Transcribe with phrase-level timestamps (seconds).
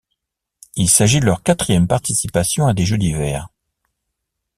[0.75, 3.49] Il s'agit de leur quatrième participation à des Jeux d'hiver.